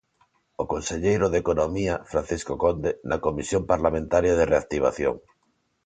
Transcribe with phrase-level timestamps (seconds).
[0.61, 5.15] O conselleiro de Economía, Francisco Conde, na comisión parlamentaria de Reactivación.